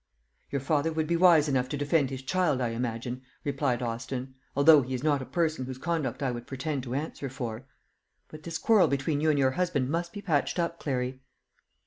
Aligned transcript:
"Your 0.49 0.61
father 0.61 0.91
would 0.91 1.05
be 1.05 1.15
wise 1.15 1.47
enough 1.47 1.69
to 1.69 1.77
defend 1.77 2.09
his 2.09 2.23
child, 2.23 2.59
I 2.59 2.69
imagine," 2.69 3.21
replied 3.43 3.83
Austin, 3.83 4.33
"although 4.55 4.81
he 4.81 4.95
is 4.95 5.03
not 5.03 5.21
a 5.21 5.27
person 5.27 5.65
whose 5.67 5.77
conduct 5.77 6.23
I 6.23 6.31
would 6.31 6.47
pretend 6.47 6.81
to 6.85 6.95
answer 6.95 7.29
for. 7.29 7.67
But 8.27 8.41
this 8.41 8.57
quarrel 8.57 8.87
between 8.87 9.21
you 9.21 9.29
and 9.29 9.37
your 9.37 9.51
husband 9.51 9.91
must 9.91 10.11
be 10.11 10.23
patched 10.23 10.57
up, 10.57 10.79
Clary." 10.79 11.21